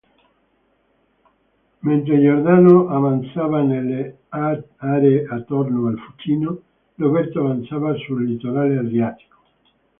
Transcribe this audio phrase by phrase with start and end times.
[1.83, 6.59] Mentre Giordano avanzava nelle aree attorno al Fucino,
[6.95, 9.37] Roberto avanzava sul litorale Adriatico.